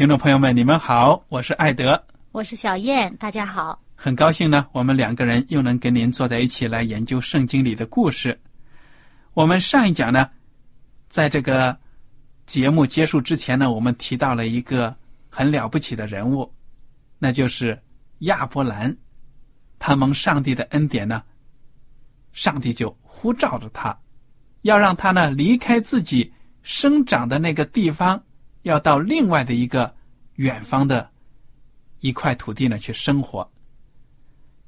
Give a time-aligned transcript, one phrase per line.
[0.00, 3.78] 听众朋友们，你们好，我是艾德，我是小燕，大家好。
[3.94, 8.40] 很高兴呢，我们两个人又能跟您坐在一起来研究圣经里的故事。
[9.34, 10.30] 我们上一讲呢，
[11.10, 11.76] 在这个
[12.46, 14.96] 节目结束之前呢，我们提到了一个
[15.28, 16.50] 很了不起的人物，
[17.18, 17.78] 那就是
[18.20, 18.96] 亚伯兰。
[19.78, 21.22] 他蒙上帝的恩典呢，
[22.32, 23.94] 上帝就呼召着他，
[24.62, 28.18] 要让他呢离开自己生长的那个地方。
[28.64, 29.90] 要到另外的一个
[30.40, 31.06] 远方的
[31.98, 33.46] 一块土地呢去生活。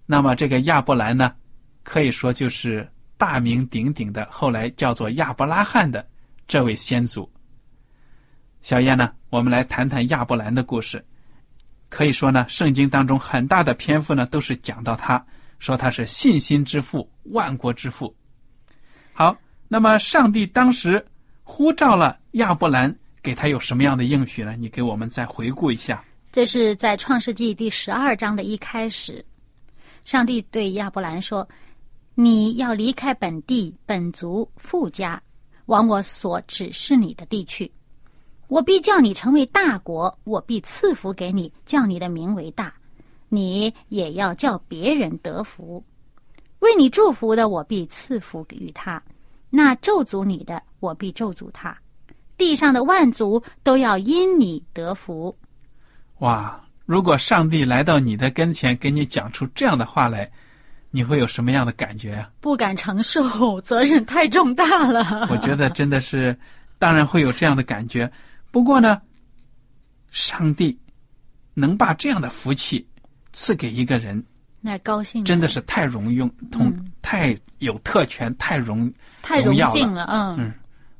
[0.04, 1.34] 那么这个亚伯兰呢，
[1.82, 6.06] 可以说就是大名鼎鼎的，后来叫做亚伯拉罕的
[6.46, 7.26] 这位先祖。
[8.60, 11.02] 小燕呢，我们来谈谈亚伯兰的故事。
[11.88, 15.24] 可以说呢，圣经当中很大的篇幅呢都是讲到他，
[15.58, 18.14] 说他是信心之父、万国之父。
[19.14, 19.34] 好，
[19.68, 21.02] 那么上帝当时
[21.42, 22.94] 呼召了亚伯兰。
[23.22, 24.56] 给他有什么样的应许呢？
[24.56, 26.04] 你给我们再回顾一下。
[26.32, 29.24] 这是在创世纪第十二章的一开始，
[30.04, 31.48] 上帝对亚伯兰说
[32.16, 35.22] ：“你要离开本地本族富家，
[35.66, 37.70] 往我所指示你的地去。
[38.48, 42.74] 我必叫你成为大国，我必赐福给你，叫你的名为大。
[43.28, 45.82] 你也要叫别人得福。
[46.58, 49.00] 为你祝福的，我必赐福于他；
[49.48, 51.78] 那咒诅你的，我必咒诅他。”
[52.36, 55.36] 地上的万族都要因你得福。
[56.18, 56.58] 哇！
[56.84, 60.28] 如果上帝来到你的跟前，给你讲出这样的话来，
[60.90, 62.28] 你会有什么样的感觉啊？
[62.40, 65.28] 不敢承受，责任太重大了。
[65.30, 66.36] 我觉得真的是，
[66.80, 68.10] 当然会有这样的感觉。
[68.50, 69.00] 不过呢，
[70.10, 70.76] 上帝
[71.54, 72.84] 能把这样的福气
[73.32, 74.22] 赐给一个人，
[74.60, 76.70] 那高兴真的是太荣用，同
[77.00, 80.04] 太有特权，太荣太荣幸了。
[80.10, 80.52] 嗯嗯，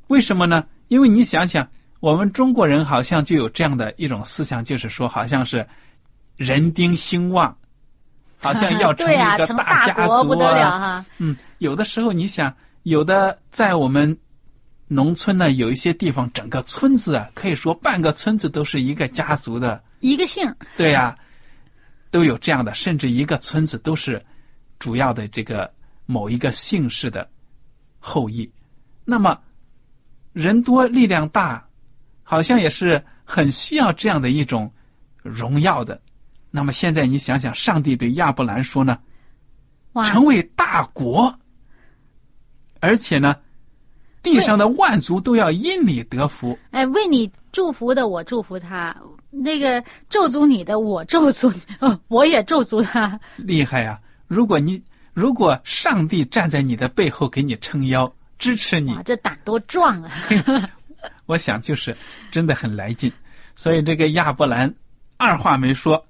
[0.07, 0.63] 为什么呢？
[0.89, 1.67] 因为你想想，
[1.99, 5.67] 我们中国人好像就有这样的一种思想，就是说，好像是
[6.35, 7.55] 人丁兴旺，
[8.37, 11.03] 好像要 成一个大家族啊。
[11.17, 14.15] 嗯，有的时候你想，有的在我们
[14.87, 20.53] 农村呢，有一些地方，整个村子啊，可以说半个村子都是一个家族的一个姓。
[20.77, 21.17] 对呀，
[22.11, 24.23] 都有这样的，甚至一个村子都是
[24.77, 25.71] 主要的这个
[26.05, 27.27] 某一个姓氏的
[27.99, 28.47] 后裔。
[29.05, 29.39] 那么。
[30.33, 31.63] 人多力量大，
[32.23, 34.71] 好像也是很需要这样的一种
[35.21, 35.99] 荣耀的。
[36.51, 38.97] 那么现在你想想，上帝对亚伯兰说呢，
[40.05, 41.33] 成为大国，
[42.79, 43.35] 而且呢，
[44.21, 46.57] 地上的万族都要因你得福。
[46.71, 48.95] 哎，为你祝福的我祝福他，
[49.29, 53.19] 那个咒诅你的我咒诅你， 哦，我也咒诅他。
[53.37, 53.99] 厉害呀！
[54.27, 54.81] 如果你
[55.13, 58.11] 如果上帝站在你的背后给你撑腰。
[58.43, 60.11] 支持你，这胆多壮啊！
[61.27, 61.95] 我想就是
[62.29, 63.09] 真的很来劲，
[63.55, 64.73] 所以这个亚伯兰
[65.15, 66.05] 二话没说，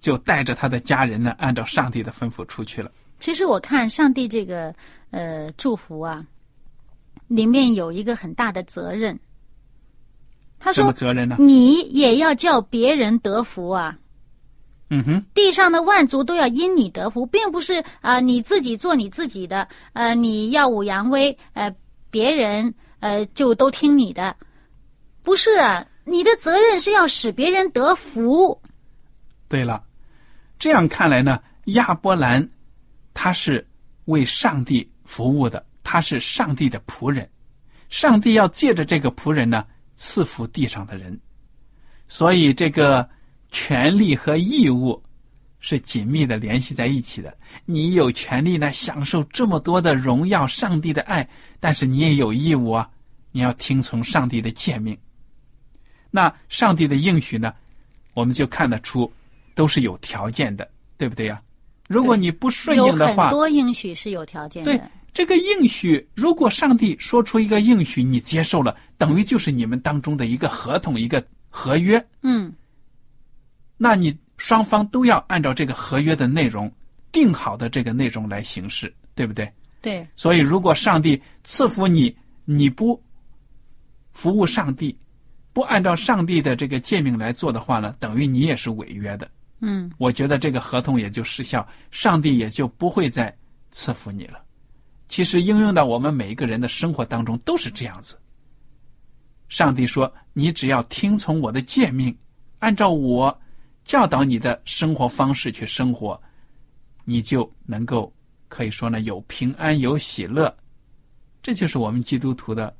[0.00, 2.90] 就带着他的家人呢，按照上帝的吩咐出去了。
[3.20, 4.74] 其实我看上帝这个
[5.10, 6.26] 呃祝福啊，
[7.28, 9.16] 里面有一个很大的责任。
[10.58, 11.36] 他说：“什么责任呢？
[11.38, 13.96] 你也要叫别人得福啊！
[14.94, 21.74] 嗯哼，地上的万族都要因你得福，并不是啊、你自己做你自己的，呃，你耀武扬威，呃，
[22.10, 24.36] 别人呃就都听你的，
[25.24, 28.56] 不是啊，你的责任是要使别人得福。
[29.48, 29.82] 对了，
[30.60, 32.48] 这样看来呢，亚伯兰
[33.12, 33.66] 他是
[34.04, 37.28] 为上帝服务的，他是上帝的仆人，
[37.88, 41.18] 上帝要借着这个仆人呢赐福地上的人，
[42.06, 43.08] 所以这个
[43.54, 45.00] 权利和义务
[45.60, 47.34] 是紧密的联系在一起的。
[47.64, 51.26] 你有权利呢享受这么多的荣耀、上帝的爱，
[51.60, 52.90] 但是你也有义务啊，
[53.30, 54.98] 你要听从上帝的诫命。
[56.10, 57.54] 那上帝的应许呢，
[58.12, 59.10] 我们就看得出
[59.54, 60.68] 都是有条件的，
[60.98, 61.40] 对不对呀？
[61.88, 72.52] 如果你不顺应的话很，多应许是有条件的对的，这个应许，如果上帝说出一个应许，你接受了，等于就是你们当中的一个合同、一个合约，嗯，
[73.76, 76.70] 那你双方都要按照这个合约的内容
[77.12, 79.50] 定好的这个内容来行事，对不对？
[79.80, 83.00] 对，所以，如果上帝赐福你，你不
[84.12, 84.96] 服务上帝，
[85.52, 89.30] 不按照上帝的这个诫命来做的话呢，等于你也是违约的。
[89.60, 93.34] 嗯，我觉得这个合同也就失效，上帝也就不会再
[93.70, 94.42] 赐福你了。
[95.08, 98.18] 其实应用到我们每一个人的生活当中都是这样子。
[99.48, 102.16] 上帝说：“你只要听从我的诫命，
[102.58, 103.38] 按照我
[103.84, 106.20] 教导你的生活方式去生活，
[107.04, 108.12] 你就能够
[108.48, 110.54] 可以说呢有平安有喜乐。
[111.42, 112.74] 这就是我们基督徒的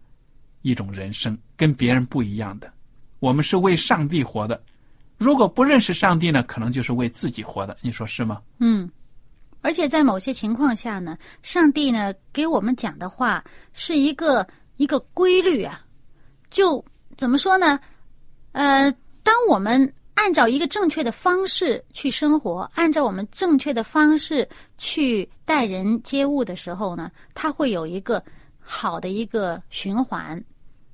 [0.63, 2.73] 一种人生，跟别人不一样的。
[3.21, 4.63] 我们是为上帝活的。
[5.19, 7.77] 如果不认识上帝呢，可能就是为自己活的。
[7.83, 8.41] 你说是吗？
[8.59, 8.91] 嗯，
[9.61, 14.47] 而且在某些情况下呢，上帝呢给我们讲的话是一个
[14.77, 15.85] 一个规律啊，
[16.51, 16.85] 就
[17.17, 17.79] 怎么说呢？
[18.53, 18.91] 呃，
[19.23, 28.23] 当我们按照一个正确的方式去生活，按照我们正确的方式去待人接物的时候呢，它会有一个
[28.61, 30.43] 好的一个循环。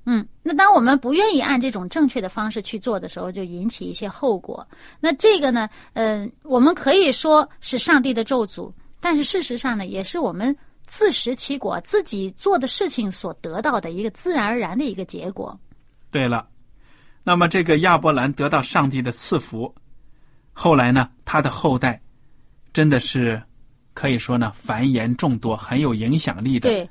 [0.05, 4.67] 嗯，那当我们不愿意按这种正确的方式去做的时候，就引起一些后果。
[4.99, 10.55] 那这个呢，嗯、我们可以说是上帝的咒诅，但是事实上呢，也是我们
[10.87, 15.57] 自食其果，自己做的事情所得到的一个自然而然的一个结果。
[16.09, 16.49] 对了，
[17.23, 19.73] 那么这个亚伯兰得到上帝的赐福，
[20.53, 22.01] 后来呢，他的后代
[22.73, 23.41] 真的是
[23.93, 26.69] 可以说呢繁衍众多，很有影响力的。
[26.69, 26.89] 对，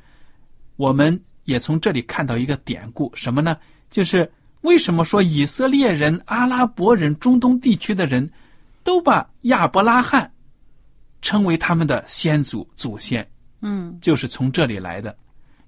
[0.77, 3.56] 我们也从这里看到一个典故，什么呢？
[3.91, 4.31] 就是
[4.61, 8.31] 为什么说以色列人、阿拉伯人、中东地区的人
[8.85, 10.31] 都把亚伯拉罕
[11.23, 13.29] 称为他们的先祖祖先，
[13.62, 15.17] 嗯，就是从这里来的。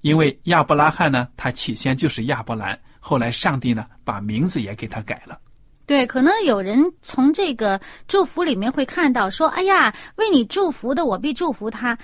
[0.02, 5.36] 因为亚伯拉罕呢，他起先就是亚伯兰，后来上帝呢把名字也给他改了。
[5.84, 11.98] 对，可能有人从这个祝福里面会看到说：“哎呀，为你祝福的，我必祝福他。”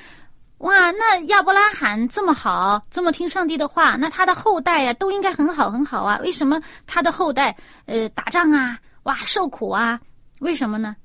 [0.59, 6.19] 哇，那亚伯拉罕这么好，这么听上帝的话，那他的后代呀、都应该很好很好啊。
[6.25, 7.57] 为什么他的后代
[7.87, 10.01] 呃打仗啊，哇受苦啊？
[10.41, 10.97] 为什么呢？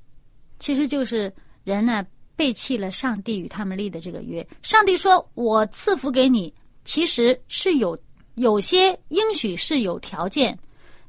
[0.57, 1.31] 其实就是
[1.63, 2.03] 人呢
[2.35, 4.45] 背弃了上帝与他们立的这个约。
[4.63, 6.51] 上帝说：“我赐福给你，
[6.83, 7.95] 其实是有
[8.35, 10.57] 有些应许是有条件，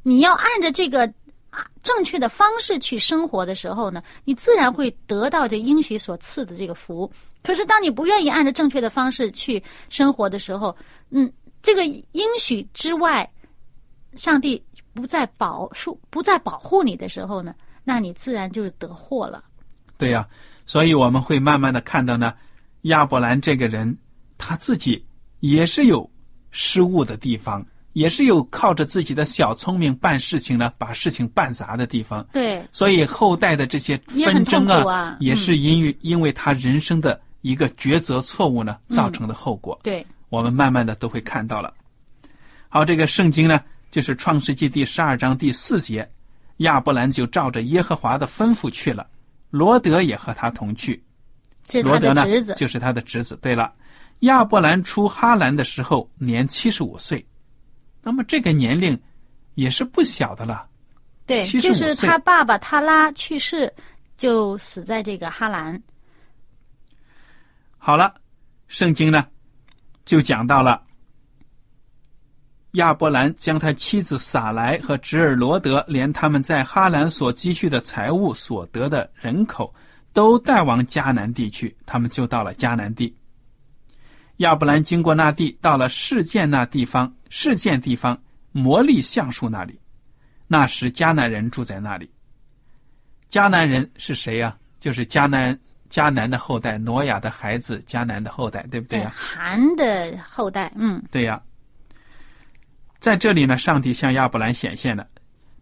[0.03, 1.07] 你要按着这个
[1.51, 7.11] 啊正确的方式去生活的时候呢，你自然会得到这应许所赐的这个福。
[7.43, 10.77] 可是当你不愿意按照正确的方式去生活的时候，
[11.11, 13.31] 嗯，这个应许之外，
[14.17, 14.63] 上帝
[14.93, 17.55] 不再保树不再保护你的时候呢，
[17.85, 19.45] 那你自然就是得祸了。
[19.97, 20.29] 对呀、
[20.67, 22.35] 所以我们会慢慢的看到呢，
[22.83, 23.97] 亚伯兰这个人
[24.39, 25.05] 他自己
[25.41, 26.11] 也是有
[26.57, 32.25] 失误的地方，也是有靠着自己的小聪明办事情呢，把事情办砸的地方。
[32.33, 39.77] 对，所以后代的这些纷争啊也是因为、因为他人生的一个抉择错误呢造成的后果。
[39.83, 41.75] 对，我们慢慢的都会看到了。
[42.69, 46.09] 好，这个圣经呢，就是创世纪第十二章第四节，
[46.59, 49.05] 亚伯兰就照着耶和华的吩咐去了，
[49.51, 51.03] 罗德也和他同去。
[51.65, 52.55] 这是罗德呢他的侄子。
[52.55, 53.37] 就是他的侄子。
[53.43, 53.73] 对了，
[54.21, 57.25] 亚伯兰出哈兰的时候年七十五岁，
[58.03, 58.99] 那么这个年龄
[59.55, 60.67] 也是不小的了。
[61.27, 63.73] 对，就是他爸爸他拉去世，
[64.17, 65.83] 就死在这个哈兰。
[67.79, 68.15] 好了，
[68.69, 69.27] 圣经呢
[70.05, 70.83] 就讲到了
[72.73, 79.75] 亚伯兰将他妻子撒莱和侄儿罗德，连他们在哈兰所积蓄的财物所得的人口，
[80.13, 81.75] 都带往迦南地区。
[81.85, 83.15] 他们就到了迦南地。
[84.39, 88.21] 亚伯兰经过那地，到了事件那地方，事件地方
[88.53, 89.79] 魔力橡树那里。
[90.47, 92.11] 那时迦南人住在那里。
[93.31, 101.41] 迦南人是谁呀、就是迦南迦南的后代，挪亚的孩子，迦南的后代，对不对呀、韩的后代，嗯，对呀、
[102.99, 105.07] 在这里呢，上帝向亚伯兰显现了。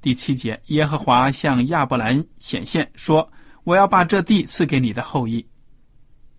[0.00, 3.30] 第七节，耶和华向亚伯兰显现，说
[3.64, 5.46] ：“我要把这地赐给你的后裔。”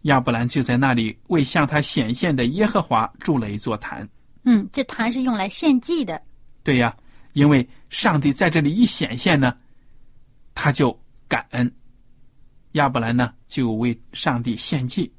[0.03, 4.07] 亚伯兰就在那里为向他显现的耶和华筑了一座坛。
[4.43, 6.21] 嗯，这坛是用来献祭的，
[6.63, 6.95] 对呀，
[7.33, 9.55] 因为上帝在这里一显现呢，
[10.53, 11.71] 他就感恩。
[12.73, 15.11] 亚伯兰呢，就为上帝献祭。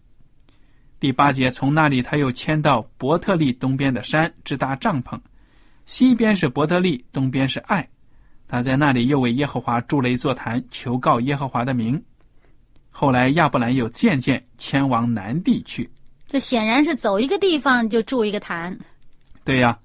[1.01, 5.19] 第八节，从那里他又迁到伯特利东边的山，支搭帐篷，
[5.87, 7.89] 西边是伯特利，东边是爱。
[8.47, 12.03] 他在那里又为耶和华筑了一座坛，求告耶和华的名。
[12.97, 15.91] 后来亚伯兰又渐渐迁往南地去。
[16.29, 18.79] 这显然是走一个地方就住一个坛，
[19.43, 19.77] 对呀，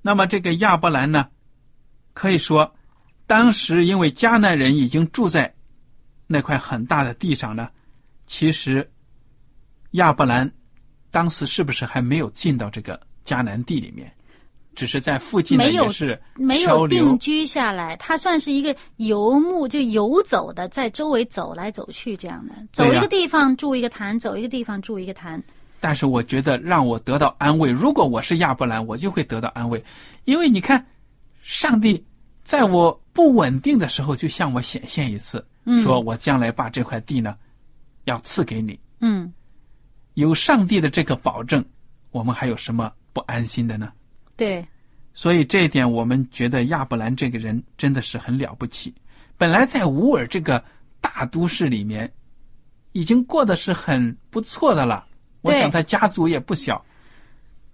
[0.00, 1.28] 那么这个亚伯兰呢，
[2.14, 2.74] 可以说，
[3.26, 5.54] 当时因为迦南人已经住在
[6.26, 7.68] 那块很大的地上呢，
[8.26, 8.90] 其实
[9.92, 10.50] 亚伯兰
[11.10, 14.10] 当时是不是还没有进到这个迦南地里面？
[14.78, 25.42] 只是在附近呢没有也是没有定居下来，他算是一个游牧，就游走的，在周围走来走去这样的，走一个地方住一个坛，走一个地方住一个坛。
[25.80, 29.82] 但是我觉得让我得到安慰，如果我是亚伯兰，我就会得到安慰，
[30.26, 30.86] 因为你看，
[31.42, 32.00] 上帝
[32.44, 37.36] 在我不稳定的时候就向我显现一次，嗯说我将来把这块地呢
[38.04, 38.78] 要赐给你。
[39.00, 39.32] 嗯，
[40.14, 41.64] 有上帝的这个保证，
[42.12, 43.90] 我们还有什么不安心的呢？
[44.38, 44.64] 对，
[45.14, 48.94] 所以这一点，我们觉得亚伯兰这个人真的是很了不起。
[49.36, 50.64] 本来在乌尔这个
[51.00, 52.10] 大都市里面，
[52.92, 55.04] 已经过得是很不错的了。
[55.42, 56.84] 我想他家族也不小，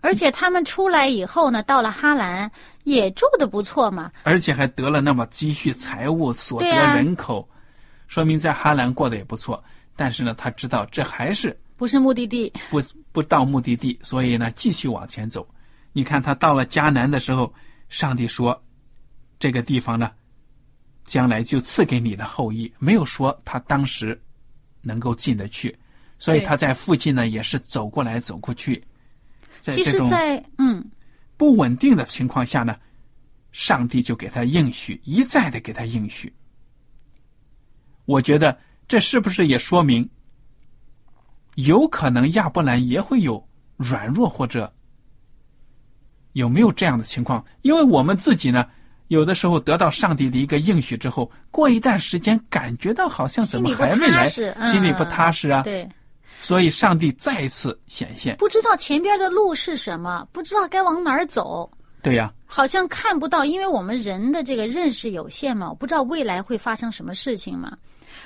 [0.00, 2.50] 而且他们出来以后呢，到了哈兰
[2.85, 4.11] 也住的不错嘛。
[4.23, 7.47] 而且还得了那么积蓄财物，所得人口，
[8.09, 9.62] 说明在哈兰过得也不错。
[9.97, 12.80] 但是呢，他知道这还是不是目的地，不
[13.12, 15.47] 不到目的地，所以呢，继续往前走。
[15.96, 17.54] 你看他到了迦南的时候，
[17.88, 18.60] 上帝说，
[19.38, 20.10] 这个地方呢，
[21.04, 24.20] 将来就赐给你的后裔，没有说他当时
[24.82, 25.78] 能够进得去，
[26.18, 28.84] 所以他在附近呢也是走过来走过去，
[29.60, 30.84] 在这种在，嗯，
[31.36, 32.76] 不稳定的情况下呢，
[33.52, 36.34] 上帝就给他应许，一再的给他应许。
[38.04, 38.58] 我觉得
[38.88, 40.10] 这是不是也说明，
[41.54, 44.74] 有可能亚伯兰也会有软弱或者
[46.34, 47.44] 有没有这样的情况？
[47.62, 48.64] 因为我们自己呢，
[49.08, 55.62] 有的时候得到上帝的一个应许之后，过一段时间感觉到好像怎么还没来，心里不踏实啊。
[55.62, 55.88] 对，
[56.40, 58.36] 所以上帝再一次显现。
[58.36, 61.70] 不知道前边的路是什么，不知道该往哪儿走。
[62.02, 67.78] 对呀、好像看不到，因为我们人的这个认识有限嘛，我不知道未来会发生什么事情嘛。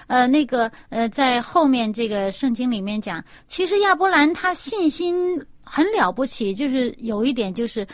[0.09, 7.87] 呃，那个呃，在后面这个圣经里面讲，其实亚伯兰他信心很了不起，就是有一点就是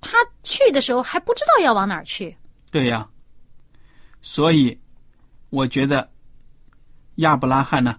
[0.00, 2.36] 他去的时候还不知道要往哪儿去。
[2.70, 3.08] 对呀，
[4.22, 4.78] 所以
[5.48, 6.08] 我觉得
[7.16, 7.98] 亚伯拉罕呢，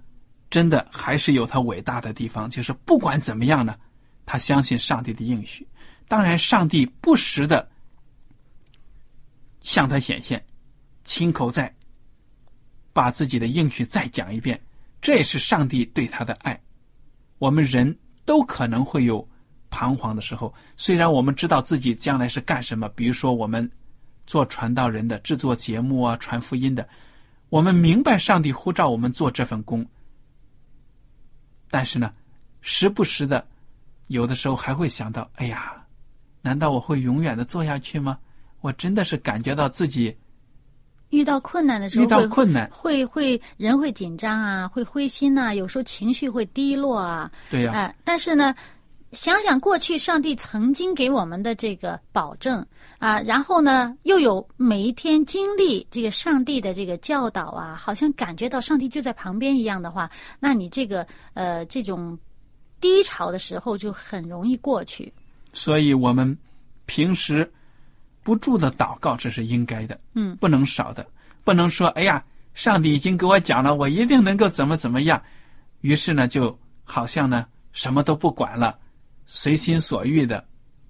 [0.50, 3.75] 真的还是有他伟大的地方，就是不管怎么样呢，
[4.25, 5.67] 他相信上帝的应许。
[6.08, 7.70] 当然，上帝不时的
[9.62, 10.43] 向他显现，
[11.03, 11.74] 亲口在
[12.93, 14.62] 把自己的应许再讲一遍，
[15.01, 16.62] 这也是上帝对他的爱。
[17.38, 19.28] 我们人都可能会有
[19.70, 23.70] 彷徨的时候，虽然我们知道自己将来是干什么，比如说我们
[24.28, 26.88] 做传道人的、制作节目啊、传福音的，
[27.50, 29.86] 我们明白上帝呼召我们做这份工，
[31.70, 32.13] 但是呢，
[32.62, 33.46] 时不时的，
[34.08, 35.86] 有的时候还会想到：哎呀，
[36.42, 38.18] 难道我会永远的做下去吗？
[38.62, 40.16] 我真的是感觉到自己
[41.12, 47.32] 遇到困难的时候遇到会困难，会会人会紧张啊，会灰心呐、有时候情绪会低落啊。
[47.50, 48.56] 对呀、哎，但是呢，
[49.12, 52.65] 想想过去上帝曾经给我们的这个保证
[52.98, 62.18] 啊，然后呢，又有每一天经历这个上帝的这个教导啊，好像感觉到上帝就在旁边一样的话，那你这个呃这种
[62.80, 65.12] 低潮的时候就很容易过去。
[65.53, 66.38] 所以我们
[66.86, 67.51] 平时
[68.24, 71.06] 不住的祷告，这是应该的，嗯，不能少的，
[71.44, 72.24] 不能说哎呀，
[72.54, 75.22] 上帝已经给我讲了，我一定能够怎么怎么样，
[75.82, 78.78] 于是呢，就好像呢什么都不管了，
[79.25, 80.44] 随心所欲的，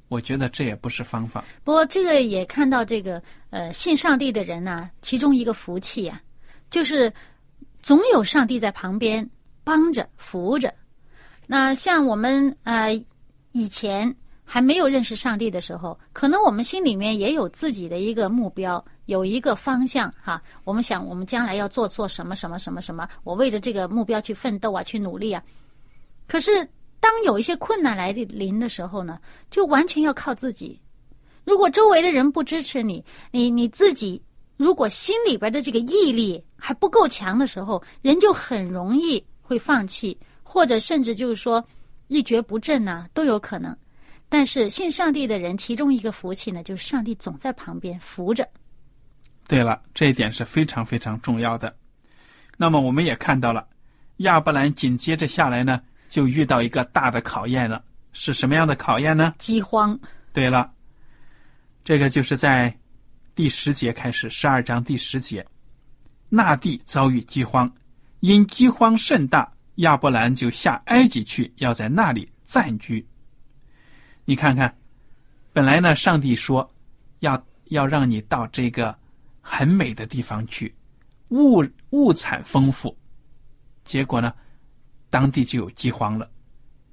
[0.08, 1.44] 我觉得这也不是方法。
[1.64, 6.22] 不过这个也看到这个呃信上帝的人呐、其中一个福气呀、
[6.70, 7.12] 就是
[7.82, 9.28] 总有上帝在旁边
[9.64, 10.74] 帮着扶着。
[11.48, 12.94] 那像我们呃
[13.52, 14.14] 以前
[14.53, 20.43] 还没有认识上帝的时候，可能我们心里面也有自己的一个目标，有一个方向哈。
[20.65, 25.41] 我们想，我们将来要做做什么什么什么什么，我为着这个目标去奋斗啊，去努力啊。
[26.27, 26.67] 可是，
[27.00, 29.17] 当有一些困难来临的时候呢，
[29.50, 30.77] 就完全要靠自己。
[31.46, 34.22] 如果周围的人不支持你，你你自己
[34.58, 41.63] 如果心里边的这个毅力还不够强的时候，人就很容易会放弃，或者甚至就是说
[42.10, 43.74] 一蹶不振呐，都有可能。
[44.32, 48.48] 但是信上帝的人，其中一个福气呢，就是上帝总在旁边扶着。
[49.46, 51.76] 对了，这一点是非常非常重要的。
[52.56, 53.68] 那么我们也看到了，
[54.18, 57.84] 亚伯兰紧接着下来呢，就遇到一个大的考验了。
[58.14, 59.36] 是什么样的考验呢？
[59.38, 60.00] 饥荒。
[60.32, 60.72] 对了，
[61.84, 62.74] 这个就是在
[63.36, 65.46] 第十节开始，十二章第十节，
[66.30, 67.70] 那地遭遇饥荒，
[68.22, 73.06] 因饥荒甚大，亚伯兰就下埃及去，要在那里暂居。
[74.25, 74.74] 你看看，
[75.51, 76.70] 本来呢，上帝说
[77.20, 78.96] 要要让你到这个
[79.42, 80.74] 很美的地方去，
[81.30, 82.96] 物物产丰富，
[83.84, 84.32] 结果呢，
[85.10, 86.30] 当地就有饥荒了。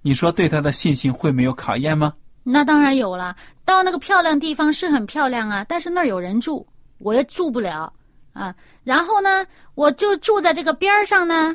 [0.00, 2.14] 你说对他的信心会没有考验吗？
[2.42, 3.36] 那当然有了。
[3.64, 6.66] 到那个漂亮地方是很漂亮啊，但是那儿有人住，
[6.98, 7.92] 我也住不了
[8.32, 8.54] 啊。
[8.84, 11.54] 然后呢，我就住在这个边儿上呢，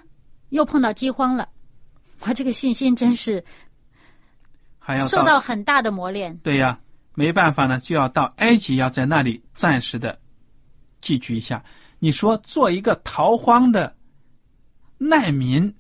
[0.50, 1.50] 又碰到饥荒了，
[2.20, 3.44] 我这个信心真是。
[4.86, 6.36] 还要受到很大的磨练。
[6.44, 6.78] 对呀，
[7.16, 10.20] 没办法呢，就要到埃及，要在那里暂时的
[11.00, 11.64] 寄居一下。
[12.00, 13.96] 你说做一个逃荒的
[14.98, 15.74] 难民，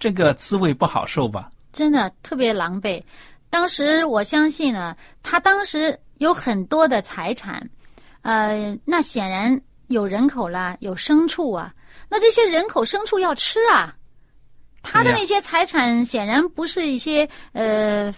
[0.00, 1.52] 这个滋味不好受吧？
[1.72, 3.00] 真的特别狼狈。
[3.50, 7.64] 当时我相信呢，他当时有很多的财产，
[8.22, 11.72] 呃，那显然有人口啦，有牲畜啊，
[12.08, 13.94] 那这些人口牲畜要吃啊。
[14.82, 18.12] 他的那些财产显然不是一些呃，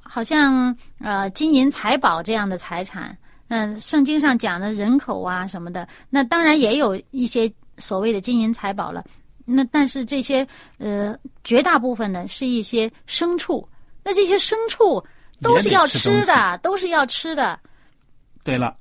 [0.00, 3.16] 好像呃金银财宝这样的财产。
[3.48, 9.04] 嗯，圣经上讲的人口啊什么的，那当然也有一些所谓的金银财宝了。
[9.44, 10.46] 那但是这些
[10.78, 13.68] 呃绝大部分呢是一些牲畜。
[14.02, 15.02] 那这些牲畜
[15.42, 17.58] 都是要吃的，都是要吃的。
[18.42, 18.74] 对了，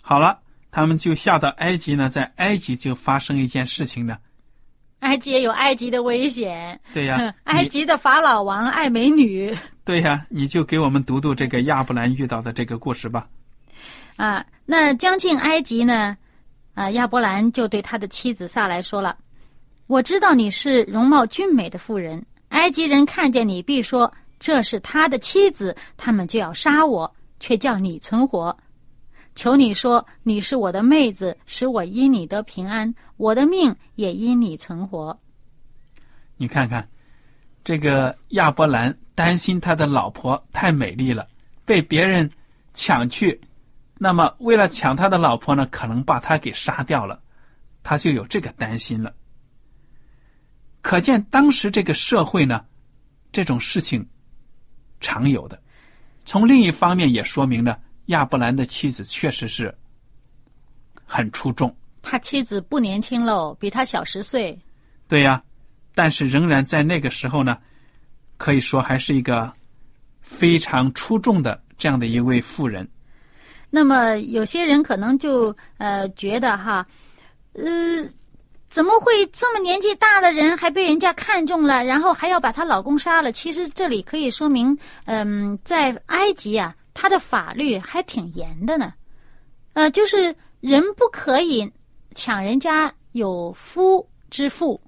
[0.00, 0.38] 好了，
[0.70, 4.16] 他们就下到埃及呢，在埃及就发生一件事情呢。
[5.12, 6.80] 埃及也有埃及的危险。
[6.94, 9.54] 对呀， 埃及的法老王爱美女。
[9.84, 13.26] 对呀，你就给我们读读这个亚伯兰遇到的这个故事吧。
[14.16, 16.16] 啊，那将近埃及呢？
[16.72, 19.14] 啊，亚伯兰就对他的妻子萨来说了
[19.86, 28.56] ：“我知道你是容貌俊美的妇人，埃及人看见你必说这是他的妻子，他们就要杀我，却叫你存活。”
[29.34, 35.18] 求你说你是我的妹子，使我因你得平安，我的命也因你存活。
[36.36, 36.86] 你看看，
[37.64, 41.26] 这个亚伯兰担心他的老婆太美丽了，
[41.64, 42.30] 被别人
[42.74, 43.40] 抢去，
[43.96, 47.20] 那么为了抢他的老婆呢，可能把他给杀掉了，
[47.82, 49.14] 他就有这个担心了。
[50.82, 52.64] 可见当时这个社会呢，
[53.30, 54.06] 这种事情
[55.00, 55.58] 常有的。
[56.24, 57.80] 从另一方面也说明了。
[58.12, 59.74] 亚伯兰的妻子确实是
[61.04, 61.74] 很出众。
[62.00, 64.58] 他妻子不年轻喽，比他小十岁。
[65.06, 65.42] 对呀，
[65.94, 67.56] 但是仍然在那个时候呢，
[68.36, 69.52] 可以说还是一个
[70.20, 72.88] 非常出众的这样的一位妇人。
[73.70, 76.86] 那么有些人可能就呃觉得哈，
[77.52, 77.62] 呃，
[78.68, 83.30] 怎么会这么年纪大的人还被人家看中了，然后还要把她老公杀了？
[83.30, 86.74] 其实这里可以说明，嗯，在埃及啊。
[86.94, 88.92] 他的法律还挺严的呢，
[89.72, 91.70] 呃，就是人不可以
[92.14, 94.80] 抢人家有夫之妇，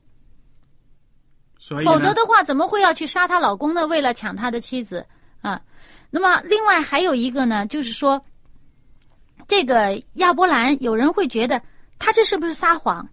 [1.85, 3.87] 否则的话，怎么会要去杀她老公呢？
[3.87, 5.07] 为了抢他的妻子
[5.41, 5.61] 啊？
[6.11, 8.23] 那么，另外还有一个呢，就是说，
[9.49, 11.61] 这个亚伯兰，有人会觉得
[11.99, 13.09] 他这是不是撒谎？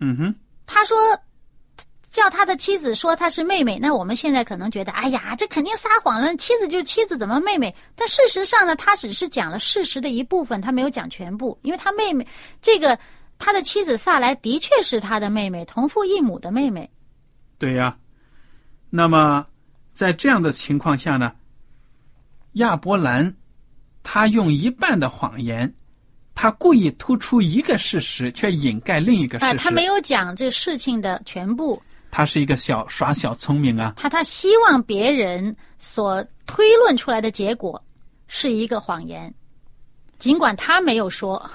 [0.00, 0.34] 嗯哼，
[0.66, 0.96] 他说。
[2.14, 6.36] 叫他的妻子说他是妹妹，那我们现在可能觉得，哎呀，这肯定撒谎了。
[6.36, 7.74] 妻子就是妻子，怎么妹妹？
[7.96, 11.58] 但事实上呢，他只是讲了事实的一部分，他没有讲全部。
[11.62, 12.24] 因为他妹妹，
[12.62, 12.96] 这个
[13.36, 16.88] 他的妻子萨莱的确是他的妹妹，同父异母的妹妹。
[17.58, 17.96] 对呀。
[18.90, 19.44] 那么
[19.92, 21.32] 在这样的情况下呢，
[22.52, 23.34] 亚伯兰
[24.04, 25.74] 他用一半的谎言，
[26.32, 29.56] 他故意突出一个事实，却掩盖另一个事实。
[29.56, 31.82] 他没有讲这事情的全部。
[32.16, 33.92] 他是一个小耍小聪明啊！
[33.96, 37.84] 他他希望别人所推论出来的结果
[38.28, 39.34] 是一个谎言，
[40.16, 41.50] 尽管他没有说。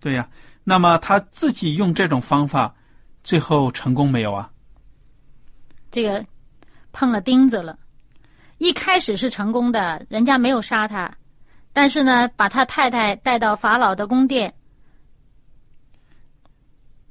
[0.00, 0.26] 对呀，
[0.64, 2.74] 那么他自己用这种方法，
[3.22, 4.50] 最后成功没有啊？
[5.90, 6.24] 这个
[6.90, 7.78] 碰了钉子了。
[8.56, 11.14] 一开始是成功的，人家没有杀他，
[11.70, 14.54] 但是呢，把他太太带到法老的宫殿，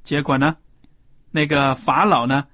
[0.02, 0.56] 结果呢，
[1.30, 2.44] 那个法老呢，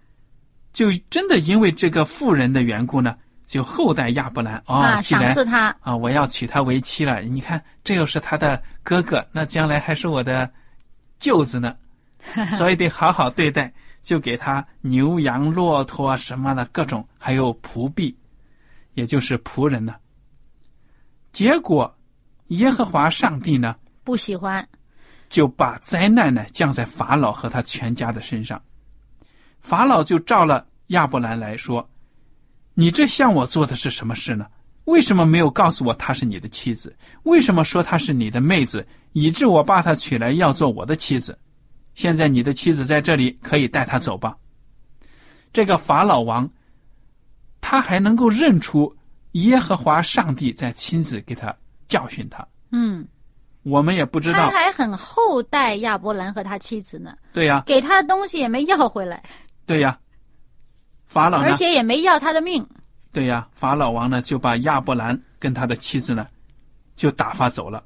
[0.78, 7.20] 就真的因为这个妇人的缘故呢，就厚待亚伯兰哦，啊，赏赐他，啊，我要娶她为妻了。
[7.22, 10.48] 你看，这又是他的哥哥，那将来还是我的
[11.18, 11.74] 舅子呢，
[12.56, 13.72] 所以得好好对待。
[14.02, 18.16] 就给他牛羊骆驼什么的各种，还有仆婢，
[18.94, 19.96] 也就是仆人呢。
[21.32, 21.92] 结果，
[22.46, 24.64] 耶和华上帝呢，不喜欢，
[25.28, 28.62] 就把灾难呢降在法老和他全家的身上。
[29.58, 31.88] 法老就召了亚伯兰来说
[32.74, 34.46] ：“你这向我做的是什么事呢？
[34.84, 36.96] 为什么没有告诉我她是你的妻子？
[37.24, 41.38] 为什么说她是你的妹子，以致我把她娶来要做我的妻子？
[41.94, 44.36] 现在你的妻子在这里，可以带她走吧。”
[45.52, 46.48] 这个法老王，
[47.60, 48.94] 他还能够认出
[49.32, 51.54] 耶和华上帝在亲自给他
[51.88, 52.46] 教训他。
[52.70, 53.06] 嗯，
[53.62, 59.22] 我们也不知道，他还很厚待亚伯兰和他妻子呢，对呀、给他的东西也没要回来，
[59.64, 59.98] 对呀、
[61.08, 61.56] 法老呢而？
[61.56, 62.64] 且也没要他的命。
[63.12, 66.28] 对呀、法老王呢就把亚伯兰跟他的妻子呢
[66.94, 67.82] 就打发走了。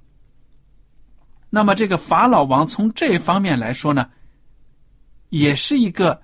[1.48, 4.10] 那么这个法老王从这方面来说呢，
[5.28, 6.20] 也是一个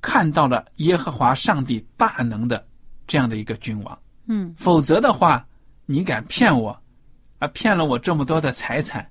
[0.00, 2.66] 看到了耶和华上帝大能的
[3.06, 3.98] 这样的一个君王。
[4.26, 5.46] 嗯，否则的话，
[5.86, 6.70] 你敢骗我，
[7.38, 9.10] 啊，骗了我这么多的财产，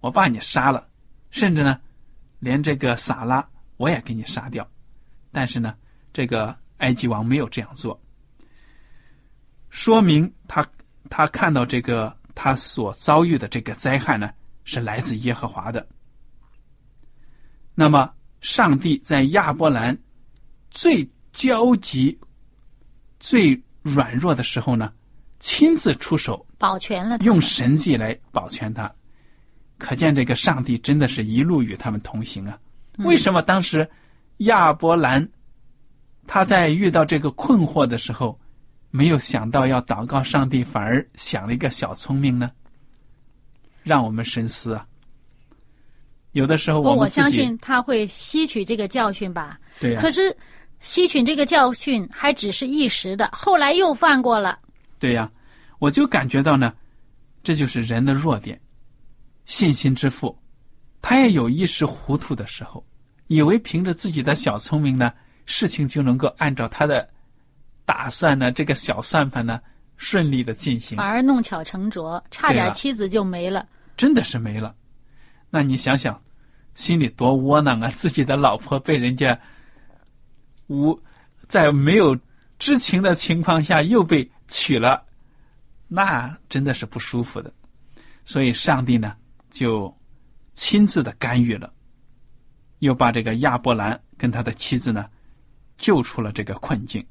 [0.00, 0.86] 我把你杀了，
[1.30, 1.80] 甚至呢，
[2.40, 3.46] 连这个撒拉
[3.78, 4.68] 我也给你杀掉。
[5.32, 5.74] 但是呢，
[6.14, 8.00] 这个埃及王没有这样做，
[9.68, 10.66] 说明他
[11.10, 14.32] 他看到这个他所遭遇的这个灾害呢，
[14.64, 15.86] 是来自耶和华的。
[17.74, 18.08] 那么，
[18.40, 19.98] 上帝在亚伯兰
[20.70, 22.16] 最焦急、
[23.18, 24.92] 最软弱的时候呢，
[25.40, 27.24] 亲自出手，保全了他。
[27.24, 28.90] 用神迹来保全他。
[29.78, 32.56] 可见这个上帝真的是一路与他们同行啊！
[32.98, 33.90] 为什么当时
[34.38, 35.28] 亚伯兰
[36.26, 38.38] 他在遇到这个困惑的时候，
[38.90, 42.50] 没有想到要祷告上帝，反而想了一个小聪明呢？
[43.82, 44.86] 让我们深思啊！
[46.32, 49.60] 有的时候，我相信他会吸取这个教训吧。
[49.78, 50.34] 对呀、可是
[50.80, 54.58] 吸取这个教训还只是一时的，后来又犯过了。
[54.98, 55.30] 对呀、
[55.78, 56.72] 我就感觉到呢，
[57.42, 58.58] 这就是人的弱点。
[59.44, 60.36] 信心之父，
[61.02, 62.82] 他也有一时糊涂的时候，
[63.26, 65.12] 以为凭着自己的小聪明呢，
[65.46, 67.08] 事情就能够按照他的
[67.84, 69.60] 打算呢，这个小算盘呢，
[69.96, 73.68] 顺利的进行反，而弄巧成拙，差点妻子就没了。
[73.96, 74.74] 真的是没了。
[75.50, 76.20] 那你想想，
[76.74, 77.88] 心里多窝囊啊！
[77.90, 79.38] 自己的老婆被人家
[80.66, 80.98] 无
[81.46, 82.18] 在没有
[82.58, 85.04] 知情的情况下又被娶了，
[85.86, 87.52] 那真的是不舒服的。
[88.24, 89.14] 所以上帝呢，
[89.50, 89.94] 就
[90.54, 91.72] 亲自的干预了，
[92.80, 95.06] 又把这个亚伯兰跟他的妻子呢，
[95.76, 97.04] 救出了这个困境。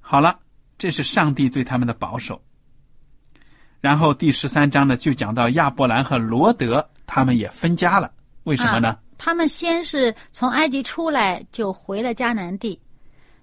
[0.00, 0.38] 好了，
[0.78, 2.40] 这是上帝对他们的保守。
[3.80, 8.12] 然后第十三章呢，就讲到亚伯兰和罗德他们也分家了，
[8.44, 8.98] 为什么呢？
[9.16, 12.80] 他们先是从埃及出来，就回了迦南地。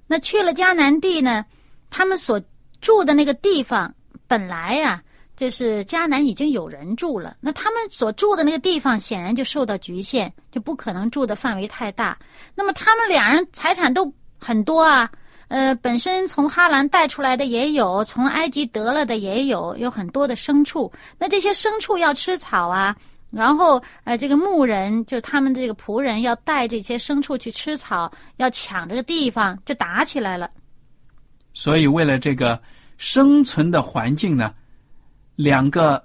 [0.07, 1.45] 那去了迦南地呢，
[1.89, 2.41] 他们所
[2.81, 3.93] 住的那个地方，
[4.27, 5.03] 本来呀、
[5.35, 7.35] 就是迦南已经有人住了。
[7.39, 12.17] 那他们所住的那个地方，显然就受到局限，就不可能住的范围太大。
[12.55, 15.09] 那么他们俩人财产都很多啊，
[15.47, 20.91] 呃，本身从哈兰带出来的也有，从埃及得了的也有，有很多的牲畜。
[21.17, 22.95] 那这些牲畜要吃草啊，
[23.29, 30.49] 然后呃，这个牧人就他们这个仆人要带这些牲畜去吃草，要抢这个地方，就打起来了。
[31.53, 32.59] 所以为了这个
[32.97, 34.53] 生存的环境呢，
[35.35, 36.03] 两个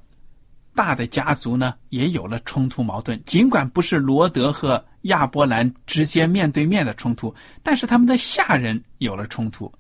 [0.75, 3.21] 大的家族呢也有了冲突矛盾。
[3.25, 9.71] 尽管不是罗德和亚伯兰直接面对面的冲突，但是他们的下人有了冲突。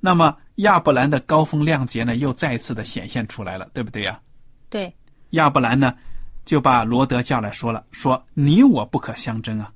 [0.00, 4.20] 那么亚伯兰的高风亮节呢，又再次的显现出来了，对不对呀、
[4.68, 4.92] 对，
[5.30, 5.94] 亚伯兰呢，
[6.44, 9.72] 就把罗德叫来说了：“说你我不可相争啊，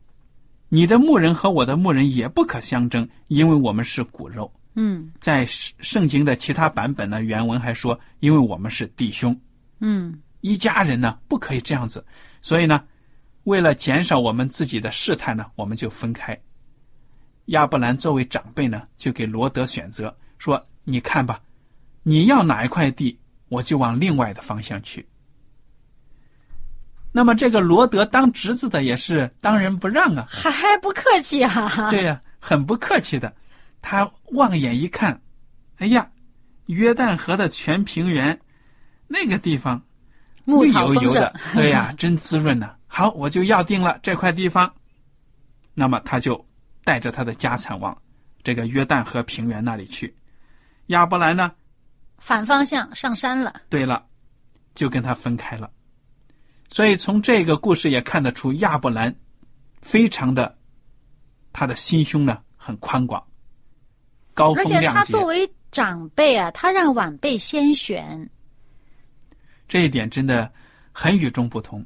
[0.69, 9.35] 你的牧人和我的牧人也不可相争，因为我们是骨肉。”嗯在圣圣经的其他版本呢，原文还说，因为我们是弟兄，
[9.81, 12.05] 嗯一家人呢，不可以这样子。
[12.43, 12.85] 所以呢，
[13.45, 16.39] 为了减少我们自己的试探呢，我们就分开。
[17.47, 21.41] 亚伯兰作为长辈呢，就给罗德选择说：“你看吧，
[22.03, 25.07] 你要哪一块地，我就往另外的方向去。”
[27.13, 31.91] 那么这个罗德当侄子的也是当仁不让啊，还还不客气啊。
[31.91, 33.35] 对呀、很不客气的。
[33.89, 35.23] 他望眼一看，
[35.77, 36.11] 哎呀，
[36.67, 38.37] 约旦河的全平原
[39.07, 39.81] 那个地方
[40.45, 44.69] 绿油油的，对呀， 真滋润呐、好，我就要定了这块地方。
[45.73, 46.45] 那么他就
[46.83, 47.97] 带着他的家产往
[48.43, 50.13] 这个约旦河平原那里去。
[50.87, 51.53] 亚伯兰呢，
[52.19, 53.55] 反方向上山了。
[53.69, 54.05] 对了，
[54.75, 55.71] 就跟他分开了。
[56.73, 59.15] 所以从这个故事也看得出，亚伯兰
[59.81, 60.59] 非常的，
[61.53, 63.25] 他的心胸呢很宽广，
[64.37, 65.01] 高而且风亮节。
[65.01, 68.31] 他作为长辈啊，他让晚辈先选。
[69.67, 70.53] 这一点真的
[70.93, 71.85] 很与众不同。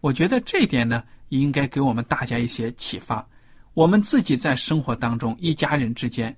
[0.00, 3.26] 我觉得这一点呢，应该给我们大家一些启发。
[3.72, 6.36] 我们自己在生活当中，一家人之间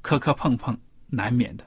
[0.00, 1.66] 磕磕碰碰难免的。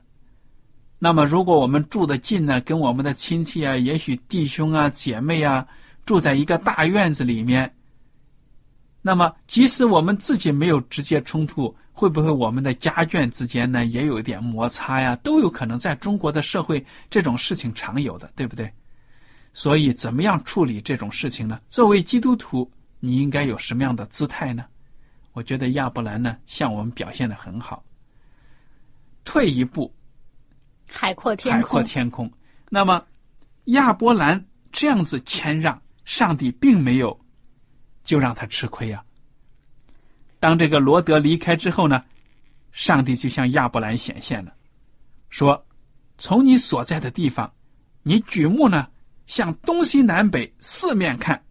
[0.97, 5.67] 那么，如果我们住的近呢，跟我们的亲戚啊，也许弟兄啊、姐妹啊，
[6.05, 7.71] 住在一个大院子里面，
[9.01, 15.15] 那么即使我们自己没有直接冲突，会不会我们的家眷之间呢也有一点摩擦呀？
[15.17, 15.77] 都有可能。
[15.77, 18.69] 在中国的社会，这种事情常有的，对不对？
[19.53, 21.61] 所以，怎么样处理这种事情呢？
[21.69, 24.65] 作为基督徒，你应该有什么样的姿态呢？
[25.33, 27.83] 我觉得亚伯兰呢，向我们表现的很好。
[29.23, 29.93] 退一步，
[30.89, 32.31] 海阔天空海，阔天空。
[32.69, 33.05] 那么，
[33.65, 37.17] 亚伯兰这样子谦让，上帝并没有
[38.03, 39.03] 就让他吃亏呀、
[40.43, 42.03] 当这个罗德离开之后呢，
[42.73, 44.51] 上帝就向亚伯兰显现了，
[45.29, 45.65] 说
[46.19, 47.49] ：“从你所在的地方，
[48.01, 48.89] 你举目呢，
[49.25, 51.41] 向东西南北四面看，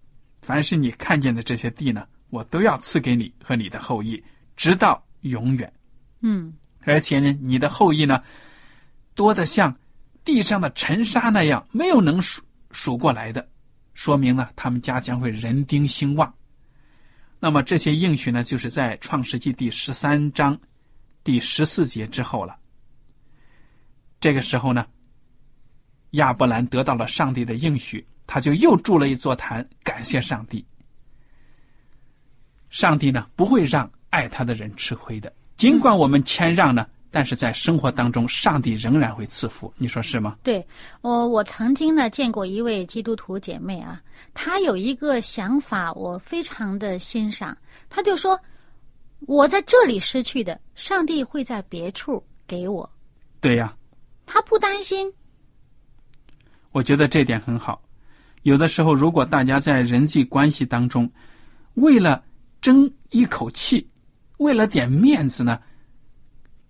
[0.43, 4.23] 凡是你看见的这些地呢，我都要赐给你和你的后裔，
[4.57, 5.73] 直到永远。”
[6.21, 6.53] 嗯，
[6.85, 8.23] 而且呢，你的后裔呢，
[9.15, 9.75] 多的像
[10.23, 13.49] 地上的尘沙那样，没有能数数过来的，
[13.95, 16.31] 说明呢，他们家将会人丁兴旺。
[17.45, 20.57] 那么这些应许呢，就是在创世纪第十三章
[21.25, 22.57] 第十四节之后了。
[24.21, 24.87] 这个时候呢，
[26.13, 30.65] 亚伯兰得到了上帝的应许，他就又筑了一座坛，感谢上帝。
[32.71, 35.35] 上帝呢，不会让爱他的人吃亏的。
[35.57, 39.73] 尽管我们谦让呢，但是在生活当中，上帝仍然会赐福。
[39.77, 40.39] 你说是吗？
[40.43, 40.67] 对，
[41.03, 44.01] 我我曾经呢见过一位基督徒姐妹啊，
[44.33, 47.55] 她有一个想法，我非常的欣赏。
[47.91, 48.41] 她就说
[49.29, 52.91] ：“我在这里失去的，上帝会在别处给我。
[53.41, 53.77] 对呀，”
[54.25, 55.13] 她不担心。
[56.71, 57.83] 我觉得这点很好。
[58.45, 61.09] 有的时候，如果大家在人际关系当中，
[61.75, 62.25] 为了
[62.63, 63.87] 争一口气，
[64.39, 65.61] 为了点面子呢，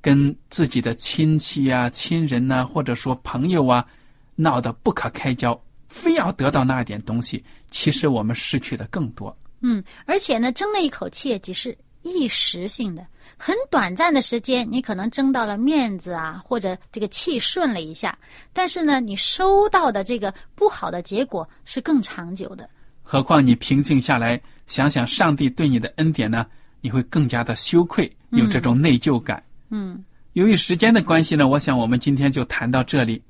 [0.03, 3.87] 跟自己的亲戚啊、亲人呐、或者说朋友啊，
[4.35, 9.35] 闹得不可开交，非要得到那一点东西，其实我们失去的更多。
[9.61, 18.19] 嗯，而且呢，争了一口气也只是一时性的，很短暂的时间，你可能争到了面子啊，或者这个气顺了一下，
[18.53, 22.69] 但是呢，你收到的这个不好的结果是更长久的。
[23.05, 26.45] 何况你平静下来，想想上帝对你的恩典呢，
[26.81, 29.41] 你会更加的羞愧，有这种内疚感。
[29.73, 30.05] 嗯
[30.35, 33.21] 由于时间的关系呢，我想我们今天就谈到这里。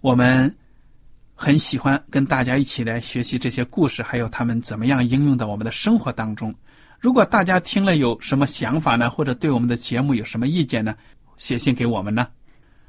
[0.00, 0.54] 我们
[1.34, 6.54] 很喜欢跟大家一起来学习这些故事，还有他们怎么样应用到我们的生活当中。
[6.98, 10.94] 如果大家听了有什么想法呢，或者对我们的节目有什么意见呢，
[11.36, 12.26] 写信给我们呢。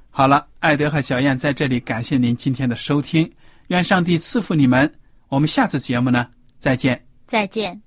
[0.10, 3.30] 好了，艾德和小燕在这里感谢您今天的收听，
[3.68, 4.92] 愿上帝赐福你们。
[5.30, 7.06] 我们下次节目呢，再见。
[7.28, 7.87] 再见。